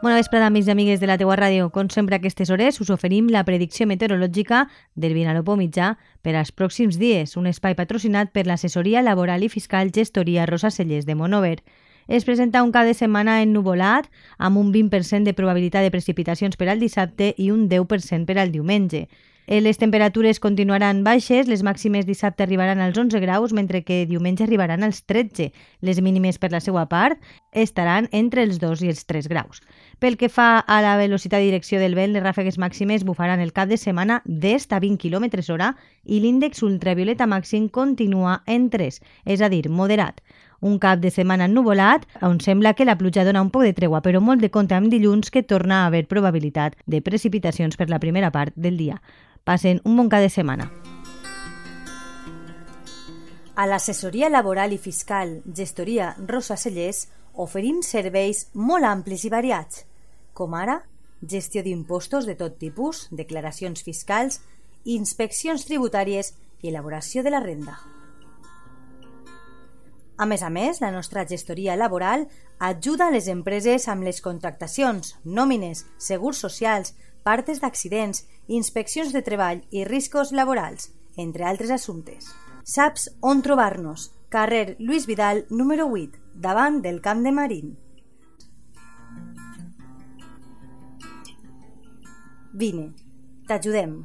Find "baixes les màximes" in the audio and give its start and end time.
21.06-22.04